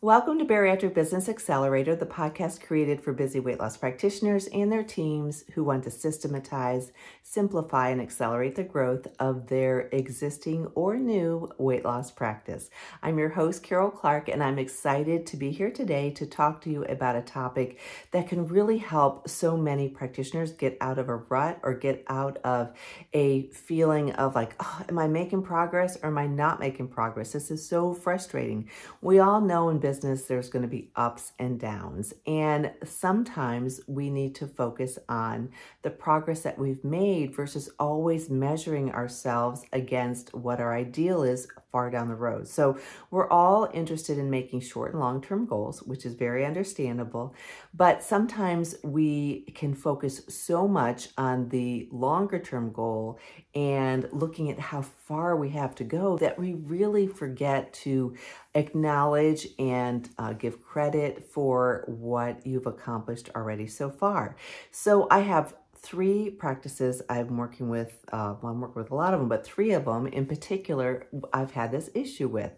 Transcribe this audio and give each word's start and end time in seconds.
Welcome 0.00 0.38
to 0.38 0.44
Bariatric 0.44 0.94
Business 0.94 1.28
Accelerator, 1.28 1.96
the 1.96 2.06
podcast 2.06 2.64
created 2.64 3.00
for 3.00 3.12
busy 3.12 3.40
weight 3.40 3.58
loss 3.58 3.76
practitioners 3.76 4.46
and 4.46 4.70
their 4.70 4.84
teams 4.84 5.42
who 5.54 5.64
want 5.64 5.82
to 5.82 5.90
systematize, 5.90 6.92
simplify, 7.24 7.88
and 7.88 8.00
accelerate 8.00 8.54
the 8.54 8.62
growth 8.62 9.08
of 9.18 9.48
their 9.48 9.88
existing 9.90 10.66
or 10.76 10.98
new 10.98 11.50
weight 11.58 11.84
loss 11.84 12.12
practice. 12.12 12.70
I'm 13.02 13.18
your 13.18 13.30
host, 13.30 13.64
Karol 13.64 13.90
Clark, 13.90 14.28
and 14.28 14.40
I'm 14.40 14.56
excited 14.56 15.26
to 15.26 15.36
be 15.36 15.50
here 15.50 15.72
today 15.72 16.10
to 16.12 16.26
talk 16.26 16.60
to 16.60 16.70
you 16.70 16.84
about 16.84 17.16
a 17.16 17.20
topic 17.20 17.80
that 18.12 18.28
can 18.28 18.46
really 18.46 18.78
help 18.78 19.28
so 19.28 19.56
many 19.56 19.88
practitioners 19.88 20.52
get 20.52 20.76
out 20.80 21.00
of 21.00 21.08
a 21.08 21.16
rut 21.16 21.58
or 21.64 21.74
get 21.74 22.04
out 22.06 22.36
of 22.44 22.72
a 23.12 23.48
feeling 23.48 24.12
of 24.12 24.36
like, 24.36 24.54
oh, 24.60 24.82
am 24.88 25.00
I 25.00 25.08
making 25.08 25.42
progress 25.42 25.98
or 26.04 26.06
am 26.06 26.18
I 26.18 26.28
not 26.28 26.60
making 26.60 26.86
progress? 26.86 27.32
This 27.32 27.50
is 27.50 27.68
so 27.68 27.92
frustrating. 27.94 28.70
We 29.00 29.18
all 29.18 29.40
know 29.40 29.70
in 29.70 29.87
business, 29.88 30.26
there's 30.26 30.50
going 30.50 30.60
to 30.60 30.68
be 30.68 30.90
ups 30.96 31.32
and 31.38 31.58
downs. 31.58 32.12
And 32.26 32.72
sometimes 32.84 33.80
we 33.86 34.10
need 34.10 34.34
to 34.34 34.46
focus 34.46 34.98
on 35.08 35.48
the 35.80 35.88
progress 35.88 36.42
that 36.42 36.58
we've 36.58 36.84
made 36.84 37.34
versus 37.34 37.70
always 37.78 38.28
measuring 38.28 38.92
ourselves 38.92 39.64
against 39.72 40.34
what 40.34 40.60
our 40.60 40.74
ideal 40.74 41.22
is 41.22 41.48
far 41.70 41.90
down 41.90 42.08
the 42.08 42.14
road. 42.14 42.48
So 42.48 42.78
we're 43.10 43.28
all 43.28 43.68
interested 43.74 44.18
in 44.18 44.30
making 44.30 44.60
short 44.60 44.92
and 44.92 45.00
long 45.00 45.20
term 45.20 45.46
goals, 45.46 45.82
which 45.82 46.06
is 46.06 46.14
very 46.14 46.44
understandable. 46.44 47.34
But 47.74 48.02
sometimes 48.02 48.76
we 48.82 49.42
can 49.54 49.74
focus 49.74 50.22
so 50.28 50.66
much 50.66 51.08
on 51.18 51.48
the 51.48 51.88
longer 51.90 52.38
term 52.38 52.72
goal 52.72 53.18
and 53.54 54.08
looking 54.12 54.50
at 54.50 54.58
how 54.58 54.82
far 54.82 55.36
we 55.36 55.50
have 55.50 55.74
to 55.76 55.84
go 55.84 56.16
that 56.18 56.38
we 56.38 56.54
really 56.54 57.06
forget 57.06 57.72
to 57.72 58.14
acknowledge 58.54 59.46
and 59.58 60.08
uh, 60.18 60.32
give 60.32 60.62
credit 60.62 61.24
for 61.30 61.84
what 61.86 62.46
you've 62.46 62.66
accomplished 62.66 63.30
already 63.34 63.66
so 63.66 63.90
far. 63.90 64.36
So 64.70 65.06
I 65.10 65.20
have 65.20 65.54
three 65.80 66.30
practices 66.30 67.02
I'm 67.08 67.36
working 67.36 67.68
with. 67.68 68.04
Uh, 68.12 68.34
well, 68.40 68.52
I'm 68.52 68.60
working 68.60 68.82
with 68.82 68.90
a 68.90 68.94
lot 68.94 69.14
of 69.14 69.20
them, 69.20 69.28
but 69.28 69.44
three 69.44 69.72
of 69.72 69.84
them 69.84 70.06
in 70.06 70.26
particular, 70.26 71.06
I've 71.32 71.52
had 71.52 71.70
this 71.70 71.90
issue 71.94 72.28
with. 72.28 72.52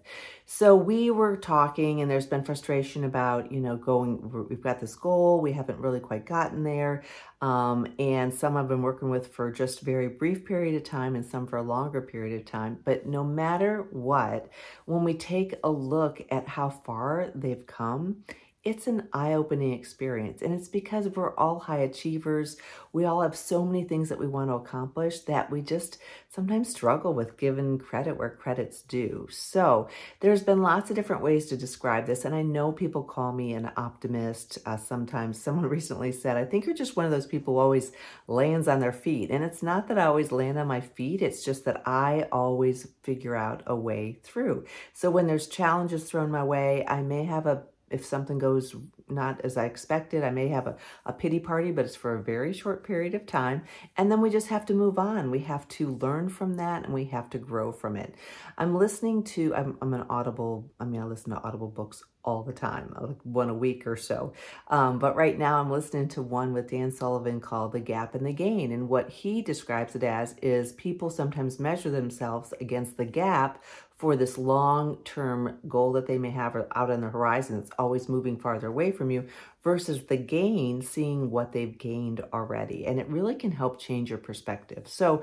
So 0.47 0.75
we 0.75 1.11
were 1.11 1.37
talking, 1.37 2.01
and 2.01 2.11
there's 2.11 2.27
been 2.27 2.45
frustration 2.45 3.05
about, 3.05 3.53
you 3.53 3.61
know, 3.61 3.77
going. 3.77 4.49
We've 4.49 4.61
got 4.61 4.81
this 4.81 4.95
goal, 4.95 5.41
we 5.41 5.53
haven't 5.53 5.79
really 5.79 6.01
quite 6.01 6.27
gotten 6.27 6.65
there, 6.65 7.05
um, 7.41 7.87
and 7.99 8.35
some 8.35 8.57
I've 8.57 8.69
been 8.69 8.83
working 8.83 9.11
with 9.11 9.33
for 9.33 9.51
just 9.51 9.83
a 9.83 9.85
very 9.85 10.09
brief 10.09 10.45
period 10.45 10.75
of 10.75 10.85
time, 10.85 11.15
and 11.15 11.25
some 11.25 11.47
for 11.47 11.59
a 11.59 11.63
longer 11.63 12.01
period 12.01 12.41
of 12.41 12.47
time. 12.47 12.79
But 12.85 13.07
no 13.07 13.23
matter 13.23 13.87
what, 13.91 14.49
when 14.87 15.05
we 15.05 15.15
take 15.15 15.55
a 15.63 15.71
look 15.71 16.23
at 16.31 16.49
how 16.49 16.71
far 16.71 17.31
they've 17.35 17.67
come 17.67 18.25
it's 18.63 18.87
an 18.87 19.09
eye 19.15 19.33
opening 19.33 19.73
experience. 19.73 20.43
And 20.43 20.53
it's 20.53 20.69
because 20.69 21.09
we're 21.09 21.35
all 21.37 21.61
high 21.61 21.79
achievers. 21.79 22.59
We 22.93 23.07
all 23.07 23.23
have 23.23 23.35
so 23.35 23.65
many 23.65 23.85
things 23.85 24.11
that 24.11 24.19
we 24.19 24.27
want 24.27 24.51
to 24.51 24.55
accomplish 24.55 25.21
that 25.21 25.51
we 25.51 25.63
just 25.63 25.97
sometimes 26.29 26.69
struggle 26.69 27.15
with 27.15 27.39
giving 27.39 27.79
credit 27.79 28.19
where 28.19 28.29
credit's 28.29 28.83
due. 28.83 29.27
So 29.31 29.89
there's 30.21 30.43
been 30.43 30.61
lots 30.61 30.91
of 30.91 30.97
different 30.97 31.23
ways 31.23 31.47
to 31.47 31.57
describe 31.57 32.07
this. 32.07 32.27
And 32.27 32.35
I 32.35 32.43
know 32.43 32.71
people 32.71 33.03
call 33.03 33.33
me 33.33 33.55
an 33.55 33.71
optimist. 33.79 34.59
Uh, 34.67 34.77
sometimes 34.77 35.41
someone 35.43 35.67
recently 35.67 36.13
said, 36.13 36.37
I 36.37 36.45
think 36.45 36.67
you're 36.67 36.75
just 36.75 36.97
one 36.97 37.07
of 37.07 37.13
those 37.13 37.27
people 37.27 37.55
who 37.55 37.61
always 37.61 37.93
lands 38.27 38.69
on 38.69 38.81
their 38.81 38.93
feet. 38.93 39.31
And 39.31 39.43
it's 39.43 39.63
not 39.63 39.89
that 39.89 39.99
I 39.99 40.05
always 40.05 40.33
land 40.33 40.59
on 40.59 40.67
my 40.67 40.81
feet, 40.83 41.23
it's 41.23 41.43
just 41.43 41.65
that 41.65 41.83
I 41.87 42.27
always 42.31 42.89
figure 43.03 43.35
out 43.35 43.63
a 43.67 43.75
way 43.75 44.19
through. 44.23 44.67
So 44.93 45.11
when 45.11 45.27
there's 45.27 45.47
challenges 45.47 46.05
thrown 46.05 46.31
my 46.31 46.45
way, 46.45 46.85
I 46.87 47.03
may 47.03 47.25
have 47.25 47.47
a 47.47 47.65
if 47.91 48.05
something 48.05 48.39
goes 48.39 48.75
not 49.09 49.41
as 49.43 49.57
I 49.57 49.65
expected, 49.65 50.23
I 50.23 50.31
may 50.31 50.49
have 50.49 50.67
a, 50.67 50.77
a 51.05 51.13
pity 51.13 51.41
party, 51.41 51.73
but 51.73 51.85
it's 51.85 51.97
for 51.97 52.15
a 52.15 52.23
very 52.23 52.53
short 52.53 52.85
period 52.85 53.15
of 53.15 53.27
time. 53.27 53.63
And 53.97 54.11
then 54.11 54.21
we 54.21 54.31
just 54.31 54.49
have 54.49 54.65
to 54.67 54.75
move 54.75 54.99
on. 54.99 55.31
We 55.31 55.41
have 55.41 55.67
to 55.69 55.97
learn 55.97 56.29
from 56.29 56.55
that 56.57 56.85
and 56.85 56.95
we 56.95 57.07
have 57.07 57.29
to 57.31 57.39
grow 57.39 57.73
from 57.73 57.97
it. 57.97 58.15
I'm 58.57 58.77
listening 58.77 59.25
to, 59.25 59.55
I'm, 59.55 59.77
I'm 59.83 59.93
an 59.95 60.07
Audible, 60.09 60.71
I 60.79 60.85
mean, 60.85 61.01
I 61.01 61.05
listen 61.05 61.33
to 61.33 61.43
Audible 61.43 61.69
books 61.69 62.05
all 62.23 62.43
the 62.43 62.53
time, 62.53 62.95
like 63.01 63.17
one 63.23 63.49
a 63.49 63.55
week 63.55 63.87
or 63.87 63.97
so. 63.97 64.35
Um, 64.69 64.99
but 64.99 65.17
right 65.17 65.39
now 65.39 65.59
I'm 65.59 65.71
listening 65.71 66.09
to 66.09 66.23
one 66.23 66.53
with 66.53 66.71
Dan 66.71 66.93
Sullivan 66.93 67.41
called 67.41 67.73
The 67.73 67.81
Gap 67.81 68.15
and 68.15 68.27
the 68.27 68.33
Gain. 68.33 68.73
And 68.73 68.89
what 68.89 69.09
he 69.09 69.41
describes 69.41 69.97
it 69.97 70.05
as 70.05 70.35
is 70.43 70.73
people 70.75 71.09
sometimes 71.09 71.59
measure 71.59 71.91
themselves 71.91 72.53
against 72.61 72.99
the 72.99 73.07
gap 73.07 73.63
for 74.01 74.17
this 74.17 74.39
long 74.39 74.97
term 75.05 75.59
goal 75.69 75.93
that 75.93 76.07
they 76.07 76.17
may 76.17 76.31
have 76.31 76.57
out 76.57 76.91
on 76.91 77.03
the 77.03 77.11
horizon 77.11 77.61
that's 77.61 77.71
always 77.79 78.09
moving 78.09 78.39
farther 78.39 78.69
away 78.69 78.91
from 78.91 79.11
you 79.11 79.27
versus 79.63 80.05
the 80.05 80.17
gain, 80.17 80.81
seeing 80.81 81.31
what 81.31 81.53
they've 81.53 81.77
gained 81.77 82.23
already. 82.33 82.87
And 82.87 82.99
it 82.99 83.07
really 83.09 83.35
can 83.35 83.53
help 83.53 83.79
change 83.79 84.09
your 84.09 84.19
perspective. 84.19 84.89
So, 84.89 85.23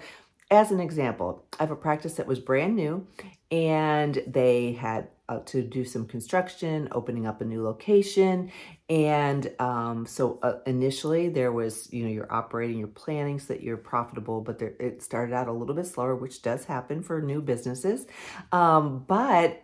as 0.51 0.69
an 0.69 0.79
example, 0.79 1.43
I 1.59 1.63
have 1.63 1.71
a 1.71 1.75
practice 1.75 2.13
that 2.13 2.27
was 2.27 2.39
brand 2.39 2.75
new 2.75 3.07
and 3.51 4.21
they 4.27 4.73
had 4.73 5.07
uh, 5.29 5.39
to 5.39 5.61
do 5.61 5.83
some 5.83 6.05
construction, 6.05 6.87
opening 6.91 7.25
up 7.27 7.41
a 7.41 7.45
new 7.45 7.63
location. 7.63 8.51
And 8.89 9.51
um, 9.59 10.05
so 10.05 10.39
uh, 10.41 10.59
initially 10.65 11.29
there 11.29 11.51
was, 11.51 11.91
you 11.91 12.03
know, 12.03 12.09
you're 12.09 12.31
operating, 12.31 12.79
you're 12.79 12.87
planning 12.87 13.39
so 13.39 13.53
that 13.53 13.61
you're 13.61 13.77
profitable, 13.77 14.41
but 14.41 14.59
there, 14.59 14.73
it 14.79 15.03
started 15.03 15.33
out 15.33 15.47
a 15.47 15.51
little 15.51 15.75
bit 15.75 15.85
slower, 15.87 16.15
which 16.15 16.41
does 16.41 16.65
happen 16.65 17.03
for 17.03 17.21
new 17.21 17.41
businesses. 17.41 18.05
Um, 18.51 19.05
but 19.07 19.63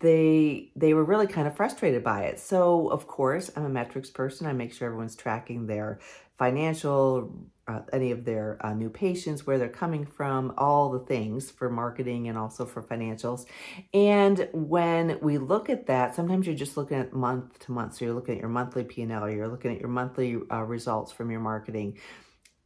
they 0.00 0.72
they 0.74 0.94
were 0.94 1.04
really 1.04 1.26
kind 1.26 1.46
of 1.46 1.54
frustrated 1.54 2.02
by 2.02 2.22
it. 2.22 2.40
So 2.40 2.88
of 2.88 3.06
course, 3.06 3.50
I'm 3.54 3.66
a 3.66 3.68
metrics 3.68 4.08
person. 4.08 4.46
I 4.46 4.54
make 4.54 4.72
sure 4.72 4.86
everyone's 4.86 5.16
tracking 5.16 5.66
their 5.66 6.00
financial, 6.38 7.34
uh, 7.68 7.80
any 7.92 8.10
of 8.12 8.24
their 8.24 8.58
uh, 8.64 8.72
new 8.72 8.88
patients, 8.88 9.46
where 9.46 9.58
they're 9.58 9.68
coming 9.68 10.06
from, 10.06 10.54
all 10.56 10.90
the 10.90 11.00
things 11.00 11.50
for 11.50 11.68
marketing 11.68 12.28
and 12.28 12.38
also 12.38 12.64
for 12.64 12.82
financials. 12.82 13.46
And 13.92 14.48
when 14.52 15.18
we 15.20 15.38
look 15.38 15.68
at 15.68 15.86
that, 15.86 16.14
sometimes 16.14 16.46
you're 16.46 16.56
just 16.56 16.76
looking 16.76 16.98
at 16.98 17.12
month 17.12 17.58
to 17.60 17.72
month. 17.72 17.96
So 17.96 18.04
you're 18.04 18.14
looking 18.14 18.36
at 18.36 18.40
your 18.40 18.50
monthly 18.50 18.84
P&L, 18.84 19.30
you're 19.30 19.48
looking 19.48 19.72
at 19.72 19.80
your 19.80 19.88
monthly 19.88 20.38
uh, 20.50 20.62
results 20.62 21.12
from 21.12 21.30
your 21.30 21.40
marketing 21.40 21.98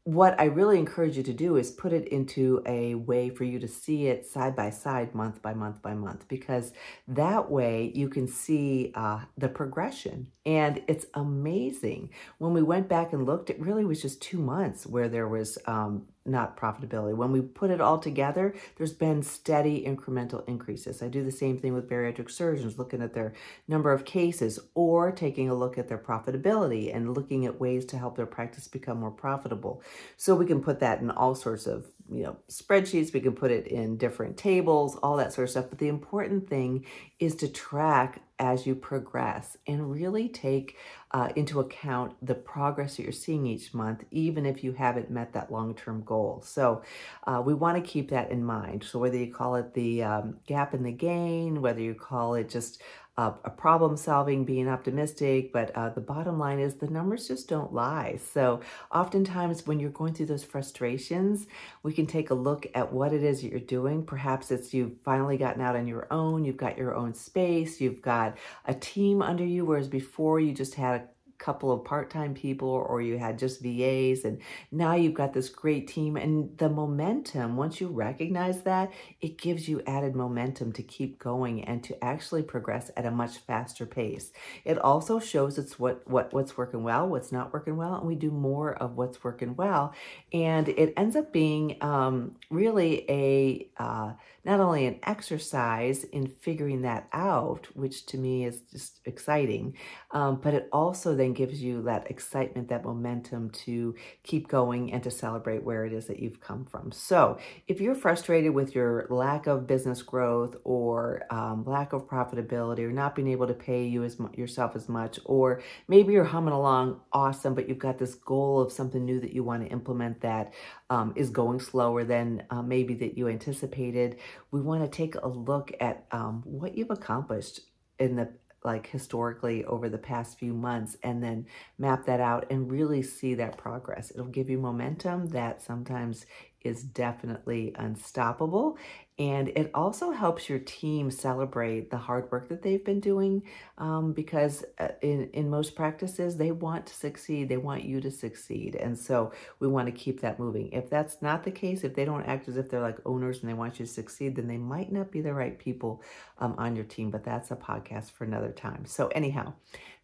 what 0.05 0.41
I 0.41 0.45
really 0.45 0.79
encourage 0.79 1.17
you 1.17 1.23
to 1.25 1.33
do 1.33 1.57
is 1.57 1.71
put 1.71 1.93
it 1.93 2.09
into 2.09 2.63
a 2.67 2.95
way 2.95 3.29
for 3.29 3.45
you 3.45 3.59
to 3.59 3.69
see 3.69 4.07
it 4.07 4.27
side 4.27 4.57
by 4.57 4.71
side, 4.71 5.15
month 5.15 5.43
by 5.43 5.53
month 5.53 5.83
by 5.83 5.95
month, 5.95 6.27
because 6.27 6.73
that 7.07 7.51
way 7.51 7.93
you 7.95 8.09
can 8.09 8.27
see 8.27 8.93
uh, 8.95 9.21
the 9.37 9.49
progression. 9.49 10.29
And 10.47 10.83
it's 10.89 11.07
amazing. 11.15 12.11
When 12.39 12.55
we 12.55 12.63
went 12.63 12.89
back 12.89 13.13
and 13.13 13.27
looked, 13.27 13.51
it 13.51 13.61
really 13.61 13.85
was 13.85 14.01
just 14.01 14.23
two 14.23 14.39
months 14.39 14.87
where 14.87 15.09
there 15.09 15.29
was 15.29 15.59
um, 15.67 16.07
not 16.25 16.57
profitability. 16.57 17.15
When 17.15 17.33
we 17.33 17.41
put 17.41 17.71
it 17.71 17.81
all 17.81 17.99
together, 17.99 18.55
there's 18.77 18.93
been 18.93 19.23
steady 19.23 19.85
incremental 19.85 20.47
increases. 20.49 21.03
I 21.03 21.09
do 21.09 21.25
the 21.25 21.31
same 21.33 21.59
thing 21.59 21.73
with 21.73 21.89
bariatric 21.89 22.31
surgeons, 22.31 22.79
looking 22.79 23.03
at 23.03 23.15
their 23.15 23.33
number 23.67 23.93
of 23.93 24.05
cases 24.05 24.59
or 24.75 25.13
taking 25.13 25.49
a 25.49 25.55
look 25.55 25.79
at 25.79 25.89
their 25.89 25.99
profitability 25.99 26.95
and 26.95 27.15
looking 27.15 27.47
at 27.47 27.61
ways 27.61 27.85
to 27.87 27.99
help 27.99 28.17
their 28.17 28.27
practice 28.27 28.69
become 28.69 29.01
more 29.01 29.11
profitable. 29.11 29.83
So 30.17 30.35
we 30.35 30.47
can 30.47 30.63
put 30.63 30.81
that 30.81 31.01
in 31.01 31.11
all 31.11 31.35
sorts 31.35 31.67
of 31.67 31.87
you 32.13 32.23
know 32.23 32.37
spreadsheets 32.49 33.13
we 33.13 33.21
can 33.21 33.33
put 33.33 33.51
it 33.51 33.67
in 33.67 33.97
different 33.97 34.37
tables 34.37 34.97
all 35.03 35.17
that 35.17 35.33
sort 35.33 35.45
of 35.45 35.51
stuff. 35.51 35.67
But 35.69 35.79
the 35.79 35.89
important 35.89 36.49
thing 36.49 36.87
is 37.19 37.35
to 37.37 37.49
track 37.49 38.23
as 38.39 38.67
you 38.67 38.75
progress 38.75 39.57
and 39.67 39.91
really 39.91 40.29
take 40.29 40.77
uh, 41.13 41.29
into 41.37 41.61
account 41.61 42.15
the 42.23 42.35
progress 42.35 42.97
that 42.97 43.03
you're 43.03 43.13
seeing 43.13 43.47
each 43.47 43.75
month 43.75 44.05
even 44.11 44.47
if 44.47 44.65
you 44.65 44.73
haven't 44.73 45.11
met 45.11 45.33
that 45.35 45.53
long-term 45.53 46.03
goal. 46.05 46.43
So 46.45 46.83
uh, 47.27 47.43
we 47.45 47.53
want 47.53 47.83
to 47.83 47.91
keep 47.91 48.11
that 48.11 48.31
in 48.31 48.43
mind. 48.43 48.85
So 48.85 48.99
whether 48.99 49.17
you 49.17 49.33
call 49.33 49.57
it 49.57 49.75
the 49.75 50.03
um, 50.03 50.39
gap 50.47 50.75
in 50.75 50.83
the 50.83 50.93
gain 50.93 51.61
whether 51.61 51.81
you 51.81 51.95
call 51.95 52.35
it 52.35 52.49
just 52.49 52.83
a 53.21 53.51
problem 53.51 53.97
solving, 53.97 54.45
being 54.45 54.69
optimistic, 54.69 55.53
but 55.53 55.71
uh, 55.77 55.91
the 55.91 56.01
bottom 56.01 56.39
line 56.39 56.59
is 56.59 56.75
the 56.75 56.89
numbers 56.89 57.29
just 57.29 57.49
don't 57.49 57.73
lie. 57.73 58.19
So, 58.33 58.61
oftentimes, 58.93 59.67
when 59.67 59.81
you're 59.81 59.91
going 59.91 60.15
through 60.15 60.27
those 60.27 60.45
frustrations, 60.45 61.47
we 61.83 61.93
can 61.93 62.07
take 62.07 62.31
a 62.31 62.35
look 62.35 62.67
at 62.75 62.93
what 62.93 63.13
it 63.13 63.23
is 63.23 63.43
that 63.43 63.51
you're 63.51 63.61
doing. 63.61 64.05
Perhaps 64.05 64.51
it's 64.51 64.73
you've 64.73 65.01
finally 65.03 65.37
gotten 65.37 65.63
out 65.63 65.77
on 65.77 65.87
your 65.87 66.07
own, 66.11 66.45
you've 66.45 66.57
got 66.57 66.79
your 66.79 66.95
own 66.95 67.15
space, 67.15 67.81
you've 67.81 68.03
got 68.03 68.39
a 68.65 68.75
team 68.75 69.23
under 69.23 69.45
you, 69.45 69.65
whereas 69.65 69.89
before 69.89 70.41
you 70.41 70.53
just 70.53 70.75
had 70.75 71.09
couple 71.41 71.73
of 71.73 71.85
part-time 71.85 72.35
people 72.35 72.69
or 72.69 73.01
you 73.01 73.19
had 73.19 73.39
just 73.39 73.63
VAs 73.63 74.25
and 74.25 74.41
now 74.71 74.95
you've 74.95 75.15
got 75.15 75.33
this 75.33 75.49
great 75.49 75.89
team 75.89 76.17
and 76.17 76.57
the 76.59 76.69
momentum 76.69 77.57
once 77.57 77.81
you 77.81 77.89
recognize 77.89 78.63
that 78.63 78.93
it 79.23 79.39
gives 79.39 79.69
you 79.69 79.83
added 79.87 80.15
momentum 80.15 80.71
to 80.71 80.83
keep 80.83 81.19
going 81.19 81.65
and 81.65 81.83
to 81.83 82.05
actually 82.05 82.43
progress 82.43 82.91
at 82.97 83.07
a 83.07 83.11
much 83.11 83.39
faster 83.39 83.87
pace. 83.87 84.31
It 84.65 84.79
also 84.79 85.19
shows 85.19 85.57
it's 85.57 85.79
what 85.79 86.07
what 86.07 86.33
what's 86.33 86.57
working 86.57 86.83
well 86.83 87.09
what's 87.09 87.33
not 87.33 87.53
working 87.53 87.77
well 87.77 87.95
and 87.95 88.07
we 88.07 88.15
do 88.15 88.31
more 88.31 88.75
of 88.75 88.97
what's 88.97 89.25
working 89.25 89.57
well 89.57 89.95
and 90.33 90.69
it 90.69 90.93
ends 90.97 91.17
up 91.17 91.33
being 91.33 91.77
um, 91.81 92.37
really 92.51 93.07
a 93.11 93.67
uh, 93.83 94.13
not 94.45 94.61
only 94.61 94.87
an 94.87 94.99
exercise 95.05 96.05
in 96.05 96.27
figuring 96.27 96.83
that 96.83 97.09
out 97.13 97.67
which 97.75 98.07
to 98.07 98.19
me 98.19 98.45
is 98.45 98.61
just 98.71 99.01
exciting 99.05 99.75
um, 100.13 100.41
but 100.43 100.55
it 100.55 100.69
also 100.73 101.15
then 101.15 101.33
gives 101.33 101.63
you 101.63 101.83
that 101.83 102.11
excitement, 102.11 102.69
that 102.69 102.85
momentum 102.85 103.51
to 103.51 103.95
keep 104.25 104.49
going 104.49 104.93
and 104.93 105.03
to 105.05 105.11
celebrate 105.11 105.63
where 105.63 105.85
it 105.85 105.93
is 105.93 106.07
that 106.07 106.19
you've 106.19 106.41
come 106.41 106.65
from. 106.65 106.91
So, 106.91 107.39
if 107.69 107.81
you're 107.81 107.95
frustrated 107.95 108.53
with 108.53 108.75
your 108.75 109.07
lack 109.09 109.47
of 109.47 109.67
business 109.67 110.03
growth 110.03 110.57
or 110.65 111.23
um, 111.31 111.65
lack 111.65 111.93
of 111.93 112.09
profitability 112.09 112.81
or 112.81 112.93
not 112.93 113.15
being 113.15 113.29
able 113.29 113.47
to 113.47 113.55
pay 113.55 113.87
you 113.87 114.03
as 114.03 114.17
yourself 114.35 114.75
as 114.75 114.89
much, 114.89 115.21
or 115.25 115.63
maybe 115.87 116.13
you're 116.13 116.25
humming 116.25 116.55
along 116.55 117.01
awesome, 117.13 117.55
but 117.55 117.69
you've 117.69 117.79
got 117.79 117.99
this 117.99 118.15
goal 118.15 118.61
of 118.61 118.73
something 118.73 119.05
new 119.05 119.21
that 119.21 119.33
you 119.33 119.45
want 119.45 119.63
to 119.63 119.69
implement 119.71 120.21
that 120.23 120.53
um, 120.91 121.13
is 121.15 121.31
going 121.31 121.61
slower 121.61 122.03
than 122.03 122.43
uh, 122.51 122.63
maybe 122.63 122.95
that 122.95 123.17
you 123.17 123.29
anticipated, 123.29 124.19
we 124.51 124.61
want 124.61 124.83
to 124.83 124.89
take 124.89 125.15
a 125.17 125.29
look 125.29 125.73
at 125.81 126.07
um, 126.13 126.43
what 126.45 126.77
you've 126.77 126.91
accomplished 126.91 127.61
in 127.99 128.17
the 128.17 128.29
like 128.65 128.87
historically 128.87 129.65
over 129.65 129.89
the 129.89 129.99
past 129.99 130.39
few 130.39 130.53
months 130.53 130.97
and 131.03 131.23
then 131.23 131.47
map 131.79 132.05
that 132.05 132.21
out 132.21 132.47
and 132.51 132.71
really 132.71 133.03
see 133.03 133.35
that 133.35 133.57
progress. 133.57 134.11
It'll 134.11 134.27
give 134.27 134.51
you 134.51 134.59
momentum 134.59 135.29
that 135.29 135.63
sometimes 135.63 136.27
is 136.63 136.83
definitely 136.83 137.73
unstoppable. 137.79 138.77
And 139.21 139.49
it 139.49 139.71
also 139.75 140.13
helps 140.13 140.49
your 140.49 140.61
team 140.61 141.11
celebrate 141.11 141.91
the 141.91 141.99
hard 141.99 142.33
work 142.33 142.49
that 142.49 142.63
they've 142.63 142.83
been 142.83 143.01
doing 143.01 143.43
um, 143.77 144.15
because 144.15 144.65
uh, 144.79 144.89
in, 145.03 145.29
in 145.35 145.51
most 145.51 145.77
practices, 145.77 146.39
they 146.39 146.53
want 146.53 146.87
to 146.87 146.95
succeed. 146.95 147.51
They 147.51 147.59
want 147.59 147.85
you 147.85 148.01
to 148.01 148.11
succeed. 148.11 148.77
And 148.77 148.99
so 148.99 149.33
we 149.59 149.69
want 149.69 149.89
to 149.89 149.93
keep 149.93 150.23
that 150.23 150.39
moving. 150.39 150.73
If 150.73 150.89
that's 150.89 151.21
not 151.21 151.45
the 151.45 151.51
case, 151.51 151.85
if 151.85 151.95
they 151.95 152.07
don't 152.07 152.25
act 152.25 152.49
as 152.49 152.57
if 152.57 152.71
they're 152.71 152.81
like 152.81 152.97
owners 153.05 153.41
and 153.41 153.51
they 153.51 153.55
want 153.55 153.79
you 153.79 153.85
to 153.85 153.93
succeed, 153.93 154.37
then 154.37 154.49
they 154.49 154.57
might 154.57 154.91
not 154.91 155.11
be 155.11 155.21
the 155.21 155.35
right 155.35 155.59
people 155.59 156.03
um, 156.39 156.55
on 156.57 156.75
your 156.75 156.87
team. 156.87 157.11
But 157.11 157.23
that's 157.23 157.51
a 157.51 157.57
podcast 157.57 158.13
for 158.13 158.25
another 158.25 158.53
time. 158.53 158.87
So, 158.87 159.09
anyhow, 159.09 159.53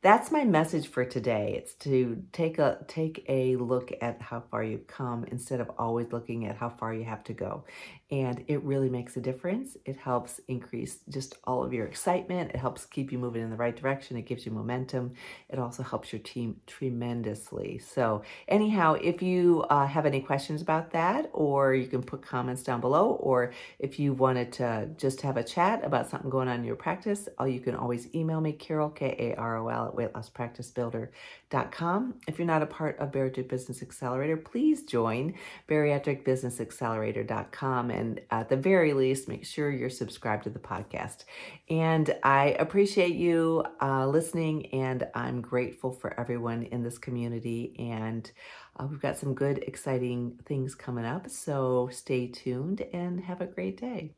that's 0.02 0.30
my 0.30 0.44
message 0.44 0.88
for 0.88 1.04
today. 1.04 1.54
It's 1.56 1.74
to 1.84 2.22
take 2.32 2.58
a 2.58 2.78
take 2.86 3.24
a 3.28 3.56
look 3.56 3.90
at 4.00 4.20
how 4.20 4.44
far 4.50 4.62
you've 4.62 4.86
come 4.86 5.24
instead 5.24 5.60
of 5.60 5.70
always 5.78 6.12
looking 6.12 6.46
at 6.46 6.56
how 6.56 6.68
far 6.68 6.92
you 6.92 7.04
have 7.04 7.24
to 7.24 7.32
go. 7.32 7.64
And 8.10 8.44
it 8.46 8.62
really 8.62 8.88
makes 8.88 9.16
a 9.16 9.20
difference. 9.20 9.76
It 9.84 9.96
helps 9.96 10.40
increase 10.46 10.98
just 11.08 11.38
all 11.42 11.64
of 11.64 11.72
your 11.72 11.86
excitement. 11.86 12.52
It 12.52 12.58
helps 12.58 12.86
keep 12.86 13.10
you 13.10 13.18
moving 13.18 13.42
in 13.42 13.50
the 13.50 13.56
right 13.56 13.74
direction. 13.74 14.16
It 14.16 14.26
gives 14.26 14.46
you 14.46 14.52
momentum. 14.52 15.14
It 15.48 15.58
also 15.58 15.82
helps 15.82 16.12
your 16.12 16.20
team 16.20 16.60
tremendously. 16.68 17.78
So, 17.78 18.22
anyhow, 18.46 18.92
if 18.94 19.22
you 19.22 19.64
uh, 19.70 19.86
have 19.86 20.06
any 20.06 20.20
questions 20.20 20.62
about 20.62 20.92
that, 20.92 21.30
or 21.32 21.74
you 21.74 21.88
can 21.88 22.02
put 22.02 22.22
comments 22.22 22.62
down 22.62 22.80
below, 22.80 23.18
or 23.20 23.52
if 23.80 23.98
you 23.98 24.12
wanted 24.12 24.52
to 24.52 24.88
just 24.96 25.20
have 25.22 25.36
a 25.36 25.42
chat 25.42 25.84
about 25.84 26.08
something 26.08 26.30
going 26.30 26.46
on 26.46 26.60
in 26.60 26.64
your 26.64 26.76
practice, 26.76 27.28
you 27.44 27.58
can 27.58 27.74
always 27.74 28.14
email 28.14 28.40
me, 28.40 28.52
Karol, 28.52 28.90
K 28.90 29.16
A 29.18 29.34
R 29.34 29.56
O 29.56 29.66
L, 29.68 29.88
at 29.88 29.96
weightlosspracticebuilder.com. 29.96 32.14
If 32.28 32.38
you're 32.38 32.46
not 32.46 32.62
a 32.62 32.66
part 32.66 32.96
of 32.98 33.10
Bariatric 33.10 33.48
Business 33.48 33.82
Accelerator, 33.82 34.36
please 34.36 34.84
join 34.84 35.34
bariatricbusinessaccelerator.com 35.68 37.90
and 37.96 38.20
at 38.30 38.48
the 38.48 38.56
very 38.56 38.92
least, 38.92 39.28
make 39.28 39.44
sure 39.44 39.70
you're 39.70 39.90
subscribed 39.90 40.44
to 40.44 40.50
the 40.50 40.58
podcast. 40.58 41.24
And 41.70 42.14
I 42.22 42.56
appreciate 42.58 43.14
you 43.14 43.64
uh, 43.80 44.06
listening, 44.06 44.66
and 44.66 45.08
I'm 45.14 45.40
grateful 45.40 45.92
for 45.92 46.18
everyone 46.20 46.64
in 46.64 46.82
this 46.82 46.98
community. 46.98 47.74
And 47.78 48.30
uh, 48.78 48.86
we've 48.88 49.00
got 49.00 49.16
some 49.16 49.34
good, 49.34 49.58
exciting 49.66 50.38
things 50.44 50.74
coming 50.74 51.04
up. 51.04 51.30
So 51.30 51.88
stay 51.90 52.26
tuned 52.28 52.82
and 52.92 53.20
have 53.20 53.40
a 53.40 53.46
great 53.46 53.80
day. 53.80 54.14